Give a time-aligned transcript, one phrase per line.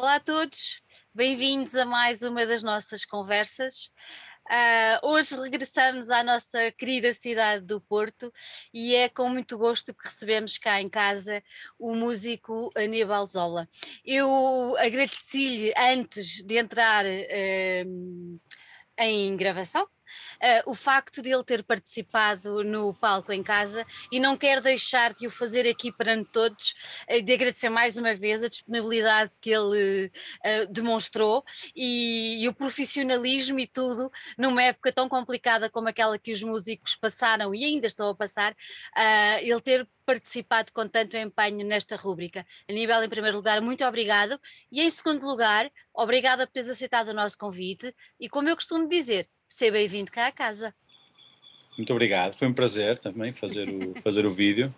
[0.00, 0.80] Olá a todos,
[1.14, 3.92] bem-vindos a mais uma das nossas conversas.
[4.50, 8.32] Uh, hoje regressamos à nossa querida cidade do Porto
[8.72, 11.42] e é com muito gosto que recebemos cá em casa
[11.78, 13.68] o músico Aníbal Zola.
[14.02, 18.40] Eu agradeci-lhe antes de entrar uh,
[18.96, 19.86] em gravação
[20.42, 25.14] uh, o facto de ele ter participado no palco em casa e não quero deixar
[25.14, 26.74] de o fazer aqui perante todos,
[27.08, 31.44] uh, de agradecer mais uma vez a disponibilidade que ele uh, demonstrou
[31.74, 36.96] e, e, o profissionalismo e tudo numa época tão complicada como aquela que os músicos
[36.96, 38.54] passaram e ainda estão a passar,
[39.42, 42.44] ele ter participado com tanto empenho nesta rúbrica.
[42.68, 44.40] Aníbal, em primeiro lugar, muito obrigado.
[44.70, 47.94] E em segundo lugar, obrigada por teres aceitado o nosso convite.
[48.18, 50.74] E como eu costumo dizer, seja bem-vindo cá à casa.
[51.76, 54.74] Muito obrigado, foi um prazer também fazer o, fazer o vídeo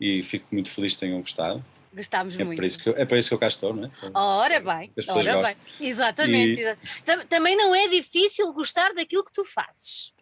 [0.00, 1.64] e fico muito feliz que tenham gostado.
[1.92, 2.56] Gostámos é muito.
[2.56, 3.90] Para isso que eu, é para isso que eu cá estou, não é?
[4.12, 5.56] Ora bem, ora bem.
[5.80, 6.60] Exatamente.
[6.60, 7.24] E...
[7.28, 10.12] Também não é difícil gostar daquilo que tu fazes.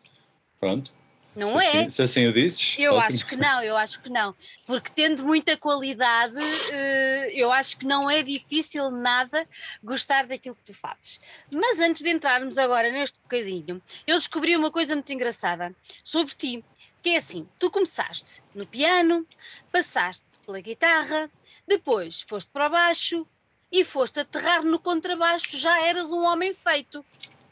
[0.60, 0.92] Pronto.
[1.34, 1.80] Não se é?
[1.80, 2.76] Assim, se assim o dizes.
[2.78, 3.06] Eu ótimo.
[3.06, 4.34] acho que não, eu acho que não.
[4.66, 6.36] Porque tendo muita qualidade,
[6.70, 9.48] eh, eu acho que não é difícil nada
[9.82, 11.20] gostar daquilo que tu fazes.
[11.52, 15.74] Mas antes de entrarmos agora neste bocadinho, eu descobri uma coisa muito engraçada
[16.04, 16.64] sobre ti.
[17.02, 19.26] Que é assim, tu começaste no piano,
[19.72, 21.28] passaste pela guitarra,
[21.66, 23.26] depois foste para baixo
[23.72, 27.04] e foste aterrar no contrabaixo, já eras um homem feito,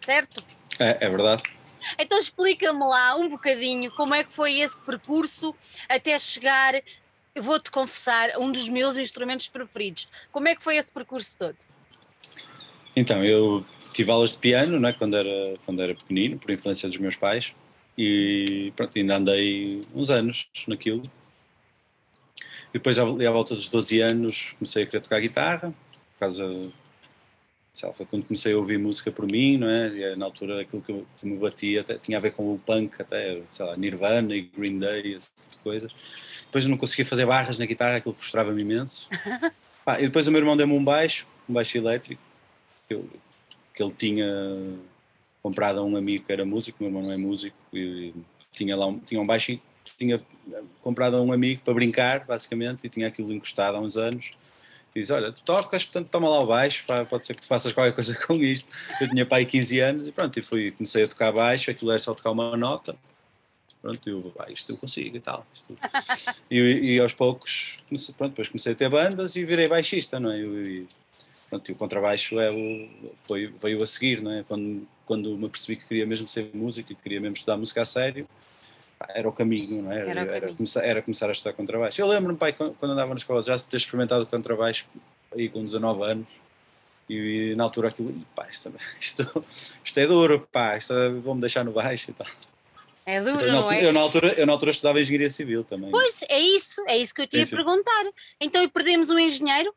[0.05, 0.45] certo?
[0.79, 1.43] É, é verdade.
[1.99, 5.55] Então explica-me lá um bocadinho como é que foi esse percurso
[5.89, 6.75] até chegar,
[7.41, 10.09] vou-te confessar, um dos meus instrumentos preferidos.
[10.33, 11.57] Como é que foi esse percurso todo?
[12.95, 16.99] Então, eu tive aulas de piano né, quando, era, quando era pequenino, por influência dos
[16.99, 17.55] meus pais,
[17.97, 21.03] e pronto, ainda andei uns anos naquilo.
[22.71, 26.73] E depois, à volta dos 12 anos, comecei a querer tocar guitarra, por causa
[27.83, 29.89] lá, foi quando comecei a ouvir música por mim, não é?
[29.89, 33.01] E, na altura aquilo que, que, me batia até, tinha a ver com o punk,
[33.01, 35.95] até, sei lá, Nirvana e Green Day, esse tipo de coisas.
[36.45, 39.09] Depois eu não conseguia fazer barras na guitarra, aquilo frustrava-me imenso.
[39.99, 42.21] e depois o meu irmão deu-me um baixo, um baixo elétrico,
[42.89, 43.09] que, eu,
[43.73, 44.27] que ele tinha
[45.43, 48.13] comprado a um amigo que era músico, meu irmão não é músico, e,
[48.53, 49.59] tinha lá um, tinha um baixo,
[49.97, 50.21] tinha
[50.83, 54.33] comprado a um amigo para brincar, basicamente, e tinha aquilo encostado há uns anos
[54.95, 57.73] diz, olha, tu tocas, portanto toma lá o baixo, pá, pode ser que tu faças
[57.73, 58.69] qualquer coisa com isto.
[59.01, 61.99] Eu tinha pai 15 anos e pronto, e fui, comecei a tocar baixo, aquilo era
[61.99, 62.97] só tocar uma nota,
[63.81, 65.47] pronto, eu, ah, isto eu consigo e tal.
[66.51, 67.79] E, e, aos poucos,
[68.17, 70.39] pronto, depois comecei a ter bandas e virei baixista, não é?
[70.41, 70.87] E,
[71.49, 72.89] pronto, e o contrabaixo é o,
[73.27, 74.43] foi, veio a seguir, não é?
[74.43, 77.87] Quando, quando me percebi que queria mesmo ser músico e queria mesmo estudar música a
[77.87, 78.29] sério,
[79.09, 80.01] era o caminho, não é?
[80.01, 82.01] Era, era, era, começar, era começar a estudar contrabaixo.
[82.01, 84.87] Eu lembro-me, pai, quando andava na escola, já ter experimentado contrabaixo
[85.33, 86.27] aí com 19 anos
[87.09, 87.15] e,
[87.53, 89.45] e na altura aquilo, pá, isto, isto,
[89.85, 92.27] isto é duro, pá, isto vou-me deixar no baixo e tal.
[93.07, 93.85] É duro, eu, não é?
[93.85, 95.91] Eu na, altura, eu na altura estudava engenharia civil também.
[95.91, 98.05] Pois, é isso, é isso que eu te ia sim, perguntar.
[98.41, 99.75] Então, e perdemos um engenheiro?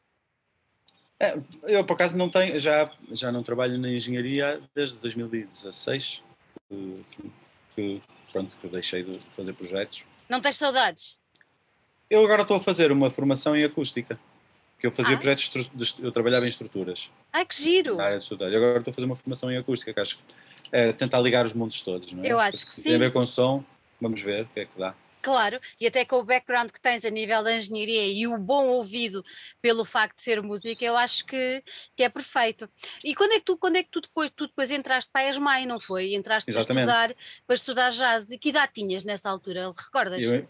[1.19, 6.21] É, eu, por acaso, não tenho, já, já não trabalho na engenharia desde 2016.
[6.69, 7.31] Assim,
[7.75, 8.01] que,
[8.31, 10.05] pronto, que deixei de fazer projetos.
[10.29, 11.17] Não tens saudades?
[12.09, 14.19] Eu agora estou a fazer uma formação em acústica,
[14.79, 15.17] que eu fazia ah.
[15.17, 17.09] projetos, de, eu trabalhava em estruturas.
[17.31, 17.95] Ai, que giro!
[17.95, 18.53] Na área de estruturas.
[18.53, 20.23] agora estou a fazer uma formação em acústica, que acho que
[20.71, 22.31] é tentar ligar os mundos todos, não é?
[22.31, 22.81] Eu acho que sim.
[22.83, 23.63] Tem a ver com som,
[24.01, 24.93] vamos ver o que é que dá.
[25.23, 28.67] Claro, e até com o background que tens a nível da engenharia e o bom
[28.67, 29.23] ouvido
[29.61, 31.63] pelo facto de ser música, eu acho que,
[31.95, 32.69] que é perfeito.
[33.01, 35.29] E quando é que tu, quando é que tu depois, tu depois entraste para a
[35.29, 36.13] ESMAI, não foi?
[36.13, 37.15] Entraste para estudar,
[37.47, 38.31] para estudar jazz.
[38.31, 39.71] E que idade tinhas nessa altura?
[39.71, 40.21] Recordas?
[40.21, 40.45] Eu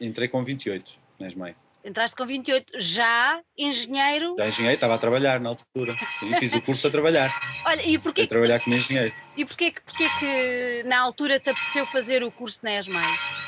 [0.00, 1.56] entrei com 28 na ESMAI.
[1.84, 4.36] Entraste com 28, já engenheiro?
[4.38, 5.96] Já engenheiro, estava a trabalhar na altura.
[6.22, 7.34] E fiz o curso a trabalhar.
[7.66, 9.12] Olha, e porquê a trabalhar como engenheiro.
[9.36, 13.41] E porquê, porquê que na altura te apeteceu fazer o curso na ESMAI?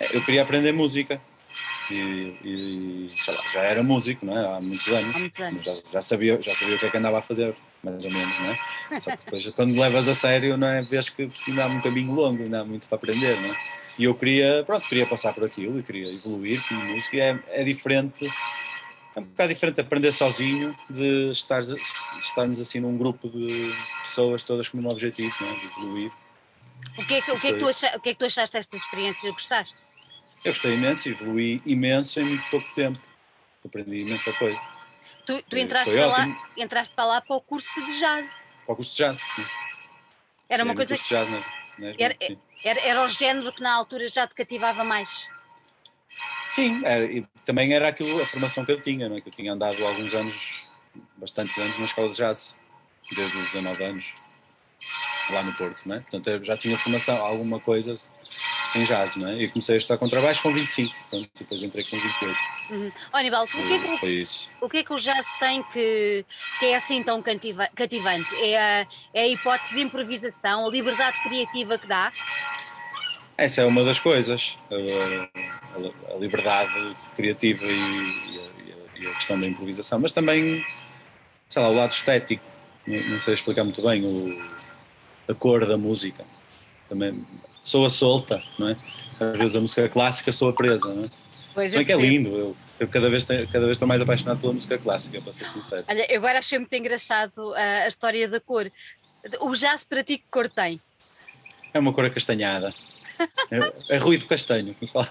[0.00, 1.20] Eu queria aprender música.
[1.90, 1.94] E,
[2.44, 4.56] e, sei lá, já era músico, não é?
[4.56, 5.14] Há muitos anos.
[5.14, 5.64] Há muitos anos.
[5.64, 8.38] Já, já, sabia, já sabia o que é que andava a fazer, mais ou menos,
[8.40, 9.00] não é?
[9.00, 10.82] Só que depois, quando levas a sério, não é?
[10.82, 13.56] Vês que ainda há um caminho longo, ainda há muito para aprender, não é?
[13.98, 17.16] E eu queria, pronto, queria passar por aquilo e queria evoluir como músico.
[17.16, 18.28] E é, é diferente,
[19.14, 21.60] é um bocado diferente aprender sozinho de estar,
[22.18, 25.54] estarmos assim num grupo de pessoas todas com um objetivo, não é?
[25.54, 26.12] De evoluir.
[26.98, 28.26] O que é que, o que, é que, tu, acha, o que, é que tu
[28.26, 29.32] achaste destas experiências?
[29.32, 29.85] Gostaste?
[30.46, 33.00] Eu gostei imenso, evolui imenso em muito pouco tempo.
[33.64, 34.60] Aprendi imensa coisa.
[35.26, 38.54] Tu, tu entraste, para lá, entraste para lá para o curso de jazz.
[38.64, 39.44] Para o curso de jazz, sim.
[40.48, 41.02] Era uma coisa que.
[41.02, 41.44] Jazz, né?
[41.98, 42.16] era,
[42.64, 45.28] era, era o género que na altura já te cativava mais.
[46.50, 49.20] Sim, era, e também era aquilo, a formação que eu tinha, não é?
[49.20, 50.64] que eu tinha andado alguns anos
[51.16, 52.56] bastantes anos na escola de jazz,
[53.16, 54.14] desde os 19 anos,
[55.30, 56.00] lá no Porto, não é?
[56.00, 57.96] Portanto, eu já tinha formação, alguma coisa
[58.74, 59.42] em jazz, não é?
[59.42, 62.38] E comecei a estudar contrabaixo com 25, pronto, depois entrei com 28.
[62.70, 62.92] Uhum.
[63.12, 64.50] Oh, Aníbal, o que, é que, Foi isso.
[64.60, 66.24] o que é que o jazz tem que,
[66.58, 68.34] que é assim tão cativa- cativante?
[68.36, 72.12] É a, é a hipótese de improvisação, a liberdade criativa que dá?
[73.38, 74.74] Essa é uma das coisas, a,
[75.78, 80.12] a- a liberdade criativa e, e a, e a- e a questão da improvisação, mas
[80.12, 80.64] também,
[81.50, 82.42] sei lá, o lado estético,
[82.86, 84.56] não, não sei explicar muito bem, o,
[85.28, 86.24] a cor da música,
[86.88, 87.24] também
[87.60, 88.76] soa solta, não é?
[89.18, 91.10] Às vezes a música clássica soa presa, não é?
[91.54, 94.00] Pois Se bem que é lindo, eu, eu cada, vez tenho- cada vez estou mais
[94.02, 95.84] apaixonado pela música clássica, para ser sincero.
[95.88, 98.70] Olha, eu agora achei muito engraçado ah, a história da cor.
[99.40, 100.80] O jazz para ti que cor tem?
[101.72, 102.72] É uma cor acastanhada.
[103.50, 105.08] É, é ruído castanho, se fala.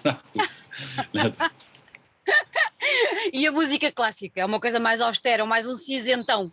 [1.14, 1.52] Nada.
[3.34, 4.42] E a música clássica?
[4.42, 6.52] É uma coisa mais austera, ou mais um cinzentão?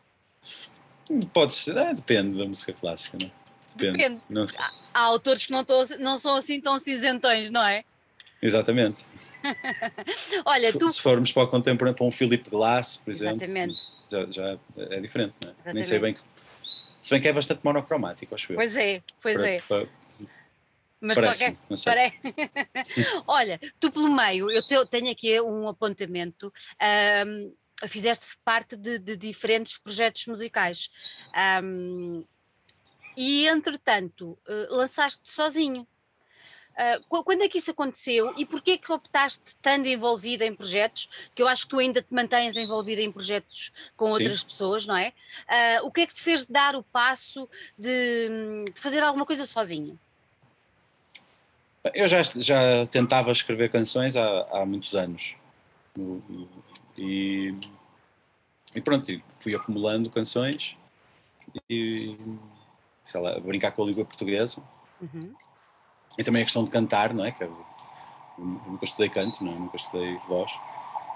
[1.33, 3.31] Pode ser, é, depende da música clássica, não é?
[3.77, 4.21] Depende.
[4.29, 4.61] Não sei.
[4.95, 7.85] Há autores que não, tão- não são assim tão cinzentões, não é?
[8.43, 9.05] Exatamente.
[10.45, 10.89] Olha, se, tu.
[10.89, 13.81] se formos para o contemporâneo, para um Philip Glass, por exemplo, Exatamente.
[14.11, 15.55] já, já é diferente, não é?
[15.55, 15.89] Nem Exatamente.
[15.89, 16.21] sei bem que.
[17.01, 18.57] Se bem que é bastante monocromático, acho eu.
[18.57, 19.61] Pois é, pois Para- é.
[19.63, 19.87] para-
[21.01, 22.13] Mas de Parece-me, qualquer.
[23.27, 26.53] Olha, tu pelo meio, eu te- tenho aqui um apontamento.
[26.81, 27.53] ahm,
[27.89, 30.89] fizeste parte de, de diferentes projetos musicais.
[31.35, 32.23] ahm,
[33.17, 35.87] e entretanto, eh, lançaste sozinho.
[37.07, 41.43] Qu- quando é que isso aconteceu e porquê que optaste estando envolvida em projetos, que
[41.43, 44.13] eu acho que tu ainda te mantens envolvida em projetos com Sim.
[44.15, 45.13] outras pessoas, não é?
[45.47, 47.47] Ah, o que é que te fez dar o passo
[47.79, 50.01] de, de fazer alguma coisa sozinho?
[51.93, 55.35] Eu já, já tentava escrever canções há, há muitos anos.
[55.95, 56.49] No- no-
[56.97, 57.55] E,
[58.75, 60.75] e pronto, fui acumulando canções
[61.69, 62.17] e,
[63.05, 64.63] sei lá, brincar com a língua portuguesa.
[65.01, 65.33] Uhum.
[66.19, 67.33] E também a questão de cantar, não é?
[67.33, 67.57] Que eu,
[68.39, 69.55] eu nunca estudei canto, não é?
[69.57, 70.53] nunca estudei voz.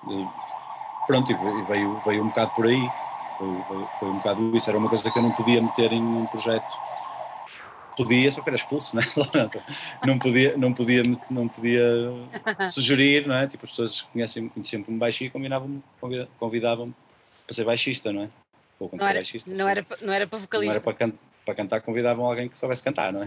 [0.09, 0.27] E,
[1.07, 2.91] pronto, e veio- veio, um bocado por aí.
[3.39, 4.71] Foi, foi, um bocado isso.
[4.71, 6.79] Era uma coisa que eu não podia meter em um projeto.
[7.97, 9.07] Podia, só que era expulso, não é?
[10.07, 12.13] Não podia, não podia, não podia
[12.71, 13.47] sugerir, não é?
[13.47, 16.95] Tipo, as pessoas conhecem, conheciam como baixista e convidavam-me convida- convidavam-me
[17.47, 18.29] para ser baixista, não é?
[18.79, 19.51] Ou Não era, baixista.
[19.51, 20.75] não, era, não era para Não vocalista.
[20.75, 21.13] era para, can-
[21.47, 23.27] para cantar, convidavam alguém que soubesse cantar, não é?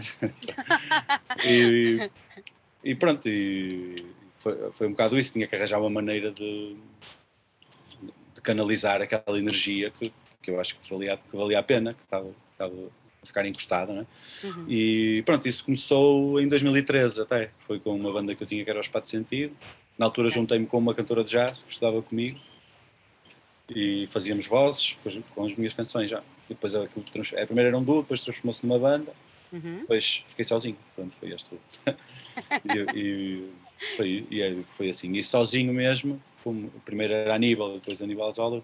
[1.48, 2.10] e,
[2.84, 3.96] e pronto, e
[4.38, 6.76] foi, foi um bocado isso, tinha que arranjar uma maneira de,
[8.34, 10.12] de canalizar aquela energia que,
[10.42, 12.74] que eu acho que valia, que valia a pena, que estava, estava
[13.22, 14.46] a ficar encostada, não é?
[14.46, 14.66] Uhum.
[14.68, 18.68] E pronto, isso começou em 2013 até, foi com uma banda que eu tinha que
[18.68, 19.56] era o Espaço Sentido,
[19.96, 22.38] na altura juntei-me com uma cantora de jazz que estudava comigo
[23.68, 24.96] e fazíamos vozes
[25.34, 26.22] com as minhas canções já.
[26.50, 29.12] Depois aquilo trans- a primeira era um duo, depois transformou-se numa banda,
[29.52, 29.80] Uhum.
[29.80, 30.76] depois fiquei sozinho.
[30.94, 31.58] Pronto, foi este
[32.64, 33.52] e, e
[33.96, 35.12] foi, e é- foi assim.
[35.12, 38.62] E sozinho mesmo, como o primeiro era Aníbal, depois Aníbal Zola,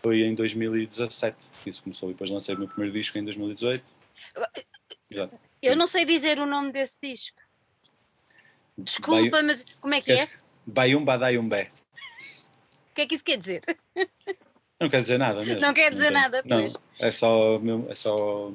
[0.00, 2.08] foi em 2017 que isso começou.
[2.08, 3.84] E depois lancei o meu primeiro disco em 2018.
[5.10, 5.28] Já.
[5.60, 7.36] Eu não sei dizer o nome desse disco.
[8.76, 10.16] Desculpa, mas como é que é?
[10.26, 11.70] Queres- Baium Badaium Bé.
[12.92, 13.62] O que é que isso quer dizer?
[14.80, 15.60] Não quer dizer nada mesmo.
[15.60, 16.74] Não quer dizer tem- nada, Não, pois.
[17.00, 18.52] é só, é só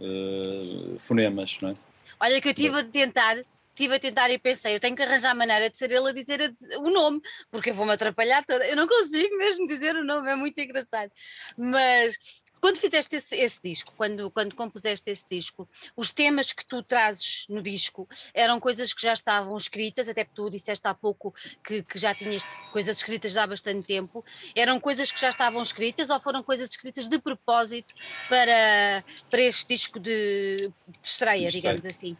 [0.00, 1.76] eh, fonemas, não é?
[2.20, 3.36] Olha que eu estive a tentar,
[3.68, 6.52] estive a tentar e pensei, eu tenho que arranjar maneira de ser ele a dizer
[6.78, 7.20] o nome,
[7.50, 8.66] porque eu vou-me atrapalhar toda.
[8.66, 11.12] Eu não consigo mesmo dizer o nome, é muito engraçado.
[11.56, 12.16] Mas
[12.60, 17.46] quando fizeste esse, esse disco, quando, quando compuseste esse disco, os temas que tu trazes
[17.48, 21.34] no disco eram coisas que já estavam escritas, até porque tu disseste há pouco
[21.64, 24.24] que, que já tinhas coisas escritas há bastante tempo,
[24.54, 27.94] eram coisas que já estavam escritas ou foram coisas escritas de propósito
[28.28, 32.16] para, para este disco de, de estreia, digamos assim?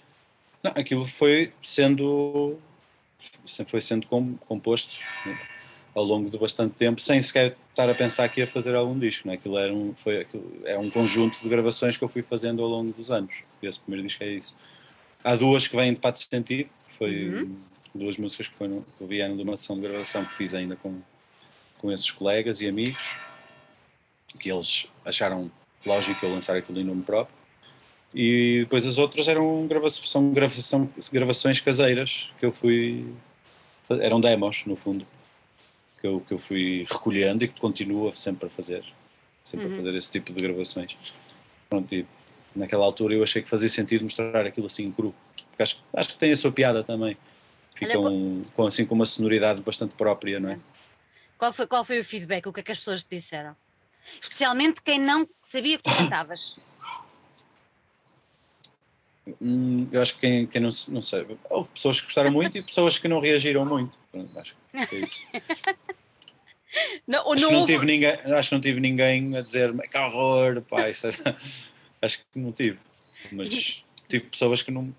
[0.63, 2.59] Não, aquilo foi sendo
[3.67, 5.37] foi sendo com- composto né,
[5.99, 9.27] ao longo de bastante tempo, sem sequer estar a pensar que ia fazer algum disco.
[9.27, 9.35] Né?
[9.35, 12.69] Aquilo, era um, foi, aquilo é um conjunto de gravações que eu fui fazendo ao
[12.69, 13.43] longo dos anos.
[13.63, 14.55] E esse primeiro disco é isso.
[15.25, 17.65] Há duas que vêm de Pato Sentido, que foi Uhum.
[17.95, 21.01] duas músicas que, foram, que vieram de uma sessão de gravação que fiz ainda com,
[21.79, 23.17] com esses colegas e amigos,
[24.39, 25.51] que eles acharam
[25.85, 27.37] lógico eu lançar aquilo em nome próprio.
[28.15, 33.07] E depois as outras eram grava são gravação, gravações caseiras que eu fui.
[34.01, 35.07] eram demos, no fundo,
[36.01, 38.85] que eu, que eu fui recolhendo e que continuo sempre a fazer.
[39.45, 39.75] Sempre Uhum.
[39.75, 40.97] a fazer esse tipo de gravações.
[41.69, 42.07] Pronto, e
[42.55, 45.15] naquela altura eu achei que fazia sentido mostrar aquilo assim cru.
[45.51, 47.17] Porque acho, acho que tem a sua piada também.
[47.75, 50.59] Ficam com, assim com uma sonoridade bastante própria, não é?
[51.37, 52.47] Qual foi, qual foi o feedback?
[52.47, 53.57] O que é que as pessoas te disseram?
[54.21, 56.57] Especialmente quem não sabia que cantavas.
[59.41, 62.63] Hum, eu acho que quem, quem não, não sei, houve pessoas que gostaram muito e
[62.63, 63.97] pessoas que não reagiram muito.
[64.37, 65.19] Acho que é isso.
[67.07, 69.97] Não, acho, não, que não tive ninguém, acho que não tive ninguém a dizer que
[69.97, 70.93] horror, pá, é...
[72.03, 72.79] acho que não tive.
[73.33, 74.95] Mas tive pessoas que não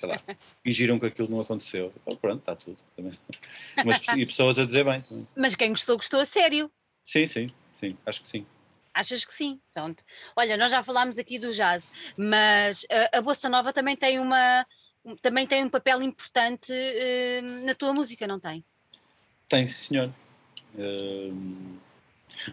[0.00, 0.20] sei lá,
[0.64, 1.92] fingiram que aquilo não aconteceu.
[2.06, 2.78] Oh, pronto, está tudo.
[2.96, 3.12] Também.
[3.84, 5.02] Mas, e pessoas a dizer bem.
[5.02, 5.28] Também.
[5.36, 6.70] Mas quem gostou, gostou a sério.
[7.04, 8.46] Sim, sim, sim, acho que sim.
[8.92, 9.60] Achas que sim?
[9.72, 10.02] Pronto.
[10.34, 14.66] Olha, nós já falámos aqui do jazz, mas a, a Bossa Nova também tem uma
[15.22, 18.64] também tem um papel importante uh, na tua música, não tem?
[19.48, 20.10] Tem, sim, senhor.
[20.74, 21.78] Uh,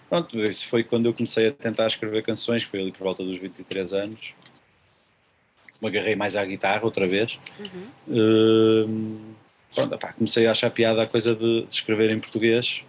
[0.10, 3.38] pronto, isso foi quando eu comecei a tentar escrever canções, foi ali por volta dos
[3.38, 4.34] 23 anos.
[5.80, 7.38] Me agarrei mais à guitarra outra vez.
[7.60, 7.92] Uhum.
[8.08, 9.36] Uh,
[9.76, 12.84] pronto, opá, comecei a achar piada a coisa de, de escrever em português.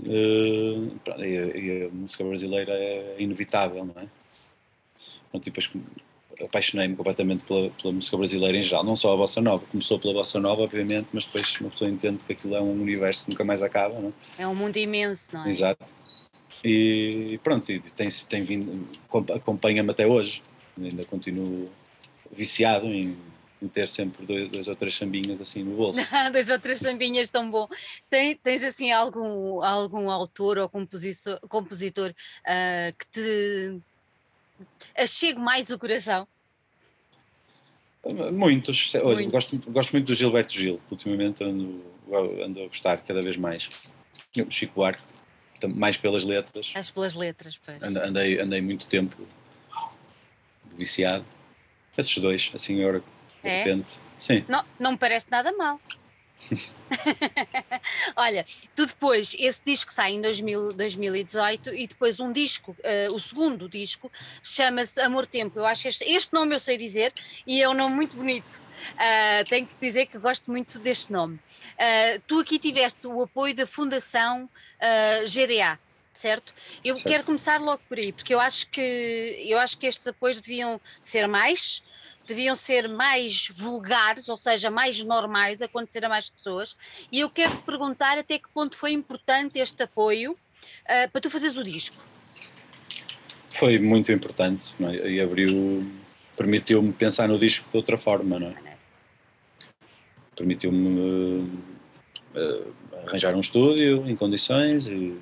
[0.00, 4.08] Uh, pronto, e, a, e, a, música brasileira é inevitável, não é?
[5.30, 5.68] Pronto, e depois
[6.40, 10.14] apaixonei-me completamente pela, pela, música brasileira em geral, não só a bossa nova, começou pela
[10.14, 13.44] bossa nova, obviamente, mas depois uma pessoa entende que aquilo é um universo que nunca
[13.44, 14.42] mais acaba, não é?
[14.42, 15.48] É um mundo imenso, não é?
[15.48, 15.84] Exato.
[16.64, 18.88] E pronto, e tem, tem vindo,
[19.34, 20.42] acompanha-me até hoje,
[20.76, 21.70] ainda continuo
[22.30, 23.16] viciado em,
[23.62, 26.00] em ter sempre dois, dois, ou três sambinhas assim no bolso.
[26.32, 27.68] dois ou três sambinhas tão bom.
[28.08, 33.80] Tem, tens assim algum, algum autor ou compositor, compositor uh, que te
[34.96, 36.26] achegue mais o coração?
[38.32, 38.94] Muitos.
[38.94, 39.30] Olha, Muito.
[39.30, 40.80] gosto, gosto muito do Gilberto Gil.
[40.90, 41.84] Ultimamente ando,
[42.42, 43.68] ando a gostar cada vez mais.
[44.38, 45.02] O Chico Buarque,
[45.66, 46.72] mais pelas letras.
[46.74, 47.82] As pelas letras, pois.
[47.82, 49.16] Andei, andei muito tempo
[50.76, 51.24] viciado.
[51.96, 53.58] Esses dois, assim, agora, de é?
[53.64, 53.98] repente.
[54.18, 54.44] Sim.
[54.48, 55.80] Não, não me parece nada mal.
[58.16, 63.20] Olha, tu depois, esse disco sai em 2000, 2018 e depois um disco, uh, o
[63.20, 64.10] segundo disco,
[64.42, 65.58] chama-se Amor Tempo.
[65.58, 67.12] Eu acho este, este nome eu sei dizer
[67.46, 68.68] e é um nome muito bonito.
[68.94, 71.36] Uh, tenho que dizer que gosto muito deste nome.
[71.36, 74.48] Uh, tu aqui tiveste o apoio da Fundação
[75.26, 75.78] GDA,
[76.14, 76.54] certo?
[76.84, 77.08] Eu certo.
[77.08, 80.80] quero começar logo por aí, porque eu acho que eu acho que estes apoios deviam
[81.02, 81.82] ser mais
[82.28, 86.76] deviam ser mais vulgares, ou seja, mais normais, acontecer a mais pessoas.
[87.10, 91.30] E eu quero te perguntar até que ponto foi importante este apoio uh, para tu
[91.30, 91.96] fazeres o disco.
[93.50, 95.10] Foi muito importante é?
[95.10, 95.90] e abriu,
[96.36, 98.76] permitiu-me pensar no disco de outra forma, não é?
[100.36, 101.44] Permitiu-me uh,
[102.36, 102.74] uh,
[103.06, 105.18] arranjar um estúdio em condições e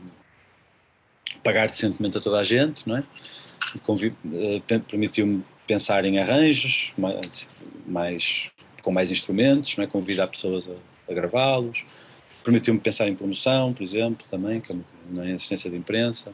[1.43, 3.05] pagar decentemente a toda a gente, não é?
[4.89, 7.49] Permitiu-me pensar em arranjos mais,
[7.87, 8.51] mais
[8.83, 9.87] com mais instrumentos, não é?
[9.87, 11.85] convidar pessoas a, a gravá-los.
[12.45, 14.77] Permitiu-me pensar em promoção, por exemplo, também, que é
[15.11, 16.33] uma, assistência de imprensa.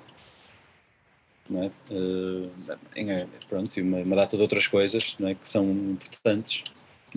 [1.49, 1.71] Não é?
[1.91, 2.53] Uh,
[2.95, 5.35] em, pronto, e uma, uma, data de outras coisas não é?
[5.35, 6.65] que são importantes.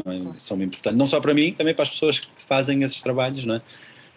[0.03, 0.39] Não, é?
[0.39, 3.55] são importantes, não só para mim, também para as pessoas que fazem esses trabalhos, não
[3.55, 3.61] é?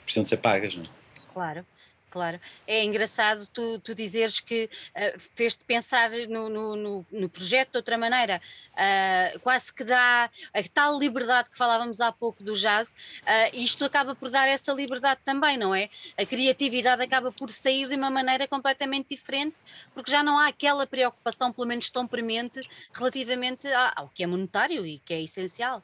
[0.04, 0.76] precisam de ser pagas.
[0.76, 0.86] Não é?
[1.32, 1.66] Claro.
[2.10, 7.72] Claro, é engraçado tu, tu dizeres que uh, fez-te pensar no, no, no, no, projeto
[7.72, 8.40] de outra maneira,
[8.72, 13.84] uh, quase que dá a tal liberdade que falávamos há pouco do jazz, uh, isto
[13.84, 15.90] acaba por dar essa liberdade também, não é?
[16.16, 19.56] A criatividade acaba por sair de uma maneira completamente diferente,
[19.92, 24.86] porque já não há aquela preocupação, pelo menos tão premente, relativamente ao que é monetário
[24.86, 25.82] e que é essencial.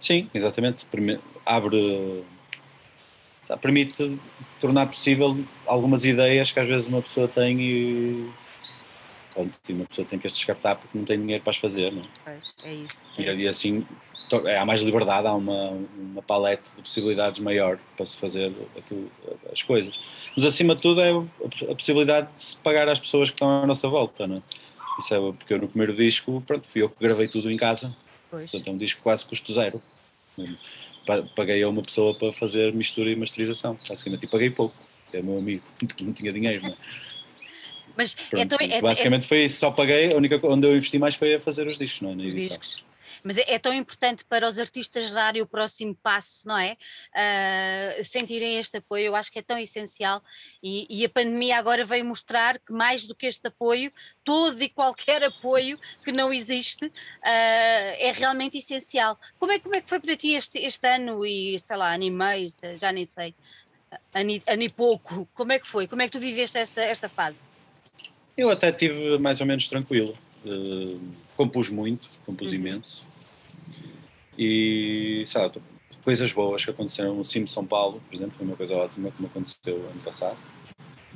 [0.00, 0.84] Sim, exatamente.
[1.46, 2.24] Abre
[3.60, 4.18] permite
[4.60, 8.30] tornar possível algumas ideias que às vezes uma pessoa tem e
[9.34, 12.02] pronto, uma pessoa tem que as descartar porque não tem dinheiro para as fazer, não
[12.02, 12.04] é?
[12.24, 12.96] Pois, é isso.
[13.18, 13.86] É e, assim
[14.46, 19.10] é, há mais liberdade, há uma, uma palete de possibilidades maior para se fazer aquilo,
[19.52, 19.98] as coisas.
[20.34, 23.66] Mas acima de tudo é a, possibilidade de se pagar às pessoas que estão à
[23.66, 24.42] nossa volta, não é?
[24.98, 27.94] Isso é porque eu no primeiro disco, pronto, fui eu que gravei tudo em casa.
[28.30, 28.50] Pois.
[28.50, 29.82] Portanto, é um disco quase custo zero
[31.34, 34.74] paguei a uma pessoa para fazer mistura e masterização, basicamente, e paguei pouco,
[35.12, 35.62] é meu amigo,
[36.00, 36.76] não tinha dinheiro, não é?
[37.96, 40.98] Mas é Pronto, é, é, basicamente foi isso, só paguei, a única onde eu investi
[40.98, 42.14] mais foi a fazer os discos, não é?
[42.14, 42.58] Na edição.
[42.58, 42.91] Discos.
[43.24, 46.76] Mas é, é, tão importante para os artistas darem o próximo passo, não é?
[47.12, 50.22] Uh, sentirem este apoio, eu acho que é tão essencial
[50.62, 53.92] e, e, a pandemia agora veio mostrar que mais do que este apoio,
[54.24, 56.90] todo e qualquer apoio que não existe uh,
[57.24, 59.18] é realmente essencial.
[59.38, 62.04] Como é, como é que foi para ti este, este ano e, sei lá, ano
[62.04, 63.34] e meio, já nem sei,
[64.14, 65.86] ano e, pouco, como é que foi?
[65.86, 67.52] Como é que tu viveste esta, esta fase?
[68.36, 70.16] Eu até tive mais ou menos tranquilo.
[70.44, 71.00] Uh,
[71.36, 72.56] compus muito, compus uhum.
[72.56, 73.11] imenso
[74.38, 75.60] e sabe,
[76.04, 79.10] coisas boas que aconteceram no Cimo de São Paulo, por exemplo, foi uma coisa ótima
[79.10, 80.36] que me aconteceu ano passado.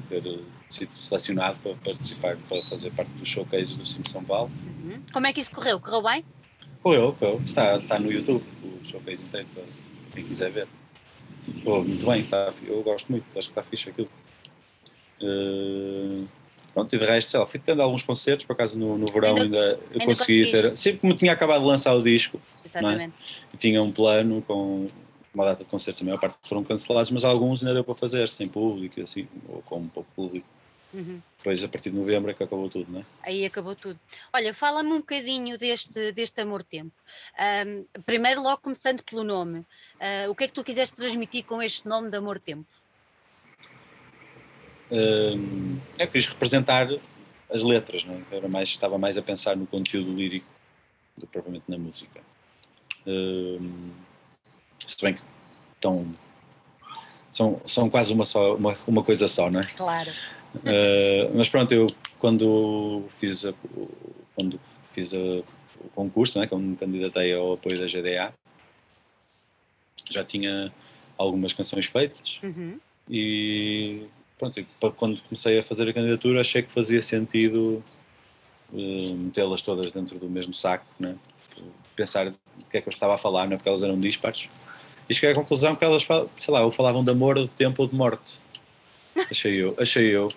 [0.09, 0.23] ter
[0.69, 4.51] sido selecionado para participar, para fazer parte dos showcases do Sim São Paulo.
[4.85, 5.03] Uhum.
[5.13, 5.81] Como é que isso correu?
[5.81, 6.25] Correu bem?
[6.83, 7.43] Correu, correu.
[7.45, 9.65] Está, está no YouTube o showcase inteiro para
[10.15, 10.69] quem quiser ver.
[11.65, 14.09] Oh, muito bem, está, eu gosto muito, acho que está fixe aquilo.
[15.21, 16.29] Uh,
[16.77, 19.35] pronto, e de resto, sei lá, fui tendo alguns concertos, por acaso no, no verão
[19.35, 20.77] ainda, ainda, consegui ter.
[20.77, 22.69] Sempre como tinha acabado de lançar o disco, é?
[22.69, 23.43] Exatamente.
[23.51, 23.57] É?
[23.57, 24.87] tinha um plano com
[25.33, 28.29] uma data de concertos, a maior parte foram cancelados, mas alguns ainda deu para fazer,
[28.29, 30.47] sem público, assim, ou com um pouco público.
[30.93, 31.23] Uhum.
[31.39, 33.05] Depois, a partir de novembro, é que acabou tudo, não é?
[33.23, 33.99] Aí acabou tudo.
[34.31, 36.93] Olha, fala-me um bocadinho deste, deste amor-tempo.
[37.67, 39.61] Um, primeiro, logo começando pelo nome.
[39.61, 42.67] Uh, o que é que tu quiseste transmitir com este nome de amor-tempo?
[44.91, 46.89] Um, eu quis representar
[47.51, 48.37] as letras, não é?
[48.37, 50.47] Era mais, estava mais a pensar no conteúdo lírico
[51.17, 52.23] do que propriamente na música.
[53.07, 53.93] Um,
[54.87, 55.23] se bem que
[55.75, 56.15] estão,
[57.31, 59.67] são, são quase uma, só, uma, uma coisa só, não é?
[59.67, 60.11] Claro.
[60.57, 61.87] Uh, mas pronto, eu
[62.19, 63.55] quando fiz, a,
[64.35, 64.61] quando
[64.93, 68.33] fiz a, o concurso, né, quando me candidatei ao apoio da GDA,
[70.11, 70.73] já tinha
[71.19, 72.79] algumas canções feitas uhum.
[73.09, 74.07] e
[74.39, 74.65] pronto,
[74.97, 77.83] quando comecei a fazer a candidatura achei que fazia sentido
[78.73, 81.17] uh, metê-las todas dentro do mesmo saco, né?
[81.95, 82.39] pensar de
[82.71, 83.57] que é que eu estava a falar, né?
[83.57, 84.49] porque elas eram dispares
[85.09, 86.03] e cheguei à conclusão que elas,
[86.39, 88.39] sei lá, ou falavam de amor, ou de tempo ou de morte.
[89.31, 90.29] Achei eu, achei eu.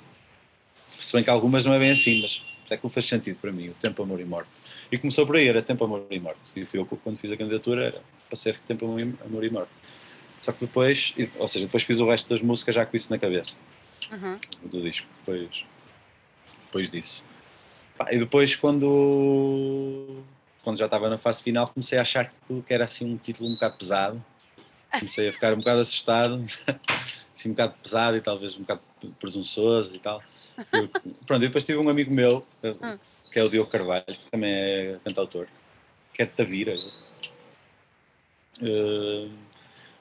[0.89, 3.69] Se bem que algumas não é bem assim, mas é que fez sentido para mim,
[3.69, 4.49] o tempo, amor e morte.
[4.91, 6.39] E começou por aí, era tempo, amor e morte.
[6.55, 8.85] E fui eu quando fiz a candidatura, era para ser tempo,
[9.25, 9.71] amor e morte.
[10.41, 13.17] Só que depois, ou seja, depois fiz o resto das músicas já com isso na
[13.17, 13.55] cabeça.
[14.11, 14.39] Uhum.
[14.63, 15.65] Do disco, depois,
[16.65, 17.25] depois disso.
[18.09, 20.23] E depois, quando,
[20.63, 22.33] quando já estava na fase final, comecei a achar
[22.65, 24.23] que era assim um título um bocado pesado
[24.97, 26.43] comecei a ficar um bocado assustado,
[27.33, 28.81] assim um bocado pesado e talvez um bocado
[29.19, 30.23] presunçoso e tal.
[30.71, 30.89] Eu,
[31.25, 32.99] pronto, depois tive um amigo meu, hum.
[33.31, 35.47] que é o Diogo Carvalho, que também é cantautor,
[36.13, 36.75] que é de Tavira,
[38.61, 39.31] uh,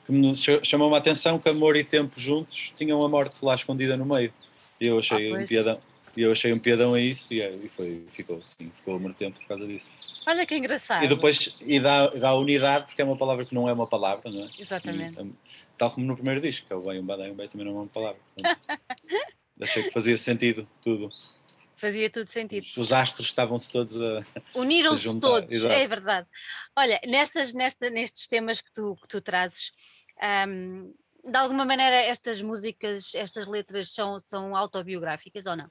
[0.09, 3.95] que me chamou-me a atenção que amor e tempo juntos tinham a morte lá escondida
[3.95, 4.33] no meio.
[4.81, 5.79] E eu achei ah, um piadão.
[6.17, 9.13] E eu achei um piadão a isso e, é, e foi, ficou, sim, ficou amor
[9.13, 9.91] tempo por causa disso.
[10.27, 11.05] Olha que engraçado.
[11.05, 14.31] E depois e dá, dá unidade, porque é uma palavra que não é uma palavra,
[14.31, 14.49] não é?
[14.59, 15.21] Exatamente.
[15.21, 15.33] E,
[15.77, 17.75] tal como no primeiro disco, que é o bem, um badai, um bem também não
[17.75, 18.21] é uma palavra.
[19.61, 21.11] achei que fazia sentido tudo.
[21.79, 22.67] Fazia tudo sentido.
[22.77, 24.27] Os astros estavam-se todos a.
[24.53, 25.73] Uniram-se todos, Exato.
[25.73, 26.27] é verdade.
[26.75, 29.71] Olha, nestas, nesta, nestes temas que tu, que tu trazes,
[30.49, 35.67] um, de alguma maneira estas músicas, estas letras são, são autobiográficas ou não?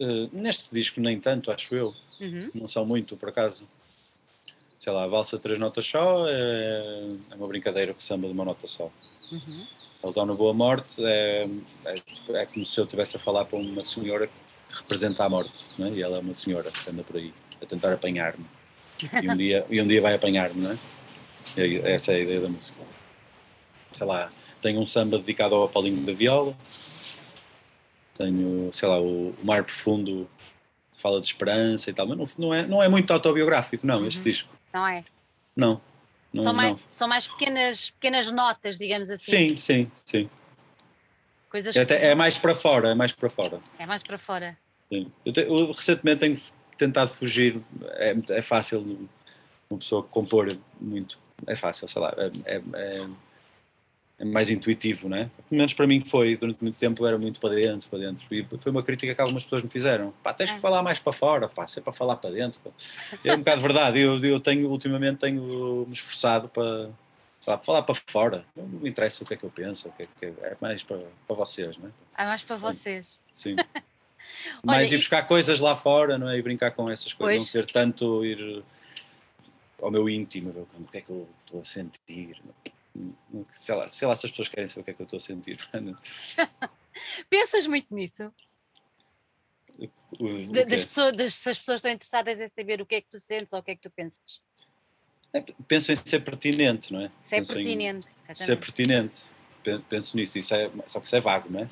[0.00, 1.94] Uh, neste disco nem tanto, acho eu.
[2.20, 2.50] Uhum.
[2.54, 3.68] Não são muito, por acaso.
[4.78, 8.44] Sei lá, a valsa três notas só é, é uma brincadeira com samba de uma
[8.44, 8.90] nota só.
[9.30, 9.66] Uhum.
[10.02, 11.46] O Dona Boa Morte é,
[11.84, 11.94] é,
[12.30, 15.88] é, como se eu estivesse a falar para uma senhora que representa a morte, não
[15.88, 15.90] é?
[15.90, 18.46] e ela é uma senhora que anda por aí a tentar apanhar-me.
[19.22, 20.78] E um dia, e um dia vai apanhar-me, não é?
[21.56, 22.76] E essa é a ideia da música.
[23.92, 26.56] Sei lá, tenho um samba dedicado ao Apalinho da Viola,
[28.14, 30.28] tenho, sei lá, o, Mar Profundo
[30.98, 34.06] fala de esperança e tal, mas não, não, é, não é muito autobiográfico, não, uhum.
[34.06, 34.54] este disco.
[34.72, 35.02] Não é?
[35.56, 35.80] Não.
[36.32, 36.78] não são, mais, não.
[36.90, 39.32] são mais pequenas, pequenas notas, digamos assim.
[39.32, 40.30] Sim, sim, sim.
[41.48, 41.94] Coisas é, que...
[41.94, 43.60] é mais para fora, é mais para fora.
[43.78, 44.56] É mais para fora.
[44.92, 45.10] Sim.
[45.24, 46.36] Eu, te, eu recentemente tenho
[46.76, 47.60] tentado fugir,
[47.94, 49.08] é, é fácil
[49.68, 53.06] uma pessoa compor muito, é fácil, sei lá, é, é, é
[54.20, 55.30] é mais intuitivo, né?
[55.48, 58.26] Pelo menos para mim foi, durante muito tempo era muito para dentro, para dentro.
[58.30, 60.12] E foi uma crítica que algumas pessoas me fizeram.
[60.22, 60.60] Pá, tens que é.
[60.60, 62.60] falar mais para fora, pá, sempre para falar para dentro.
[62.60, 62.70] Pá.
[63.24, 66.90] É um bocado verdade, eu, eu tenho, ultimamente tenho me esforçado para,
[67.40, 68.44] sabe, falar para fora.
[68.54, 70.56] Não me interessa o que é que eu penso, o que é, que é, é
[70.60, 71.90] mais para, para vocês, né?
[72.18, 73.18] É mais para vocês.
[73.32, 73.56] Sim.
[74.62, 76.36] mais ir buscar coisas lá fora, não é?
[76.36, 77.42] E brincar com essas coisas, pois.
[77.42, 78.62] não ser tanto ir
[79.80, 82.42] ao meu íntimo, o que é que eu estou a sentir.
[83.50, 85.16] Sei lá, sei lá se as pessoas querem saber o que é que eu estou
[85.16, 85.58] a sentir.
[87.30, 88.32] Pensas muito nisso?
[89.78, 93.00] O, o das pessoas, das, se as pessoas estão interessadas em saber o que é
[93.00, 94.42] que tu sentes ou o que é que tu pensas?
[95.32, 97.10] É, penso em ser pertinente, não é?
[97.22, 98.08] Se é pertinente.
[98.34, 99.20] Ser pertinente.
[99.88, 100.38] Penso nisso.
[100.38, 101.68] Isso é, só que isso é vago, não é?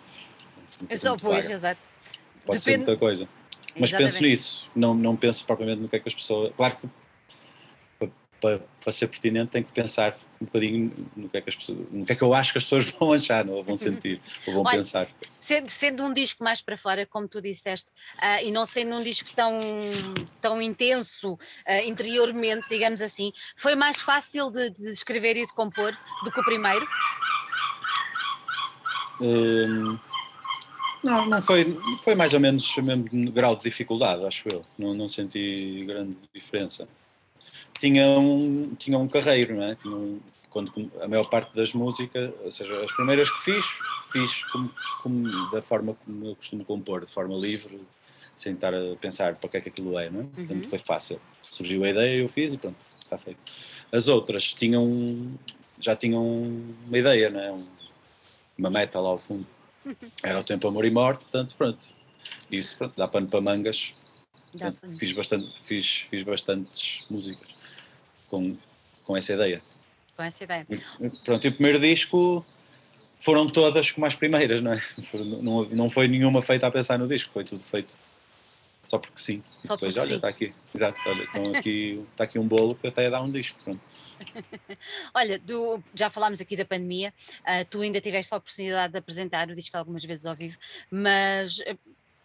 [0.89, 1.81] Eu só pois, exato.
[2.47, 2.63] Pode Depende...
[2.63, 3.29] ser muita coisa.
[3.75, 4.13] Mas Exatamente.
[4.13, 4.71] penso nisso.
[4.75, 6.53] Não, não penso propriamente no que é que as pessoas.
[6.57, 6.89] Claro que
[8.41, 11.79] para, para, ser pertinente tem que pensar um bocadinho no que, é que as pessoas,
[11.91, 14.55] no que é que eu acho que as pessoas vão achar, não vão sentir, ou
[14.55, 15.09] vão Olha, pensar.
[15.41, 19.03] Sendo, sendo, um disco mais para fora, como tu disseste, uh, e não sendo um
[19.03, 19.59] disco tão,
[20.41, 21.39] tão intenso uh,
[21.87, 26.45] interiormente, digamos assim, foi mais fácil de, de escrever e de compor do que o
[26.45, 26.87] primeiro?
[29.21, 29.99] Hum,
[31.03, 34.65] não, não foi, foi mais ou menos o mesmo grau de dificuldade, acho eu.
[34.79, 36.89] Não, não senti grande diferença.
[37.81, 39.75] Tinha um, tinha um carreiro, não é?
[39.75, 43.65] Tinha um, quando a maior parte das músicas, ou seja, as primeiras que fiz,
[44.11, 44.71] fiz como,
[45.03, 47.81] como, da forma como eu costumo compor, de forma livre,
[48.37, 50.23] sem estar a pensar para que é que aquilo é, não é?
[50.23, 50.31] Uhum.
[50.31, 51.21] Portanto, foi fácil.
[51.43, 53.41] Surgiu a ideia, eu fiz e pronto, está feito.
[53.93, 55.39] As outras tinham,
[55.81, 56.25] já tinham
[56.87, 57.53] uma ideia, não é?
[57.53, 57.67] Um,
[58.59, 59.47] uma meta lá ao fundo.
[60.23, 61.87] Era o tempo amor e morte, portanto, pronto.
[62.51, 63.95] Isso, pronto, dá pano para mangas.
[64.51, 67.58] Portanto, fiz, bastante, fiz, fiz bastantes músicas
[68.29, 68.57] com,
[69.05, 69.63] com essa ideia.
[70.17, 70.67] Com essa ideia.
[71.25, 72.45] Pronto, e o primeiro disco
[73.21, 74.83] foram todas como as primeiras, não é?
[75.43, 77.97] Não, não foi nenhuma feita a pensar no disco, foi tudo feito
[78.89, 79.43] só porque sim.
[79.63, 82.87] Só depois, porque olha, está aqui, exato, olha, então aqui, está aqui um bolo que
[82.87, 83.81] até ia dar um disco, pronto.
[85.15, 89.47] olha, do, já falámos aqui da pandemia, uh, tu ainda tiveste a oportunidade de apresentar
[89.51, 90.57] o disco algumas vezes ao vivo,
[90.91, 91.61] mas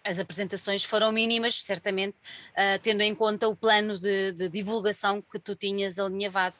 [0.03, 2.17] as apresentações foram mínimas, certamente,
[2.51, 6.55] uh, tendo em conta o plano de, de, divulgação que tu tinhas alinhavado